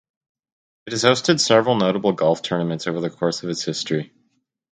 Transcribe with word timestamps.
It 0.87 0.93
has 0.93 1.03
hosted 1.03 1.39
several 1.39 1.75
notable 1.75 2.13
golf 2.13 2.41
tournaments 2.41 2.87
over 2.87 2.99
the 3.01 3.11
course 3.11 3.43
of 3.43 3.49
its 3.51 3.63
history. 3.63 4.11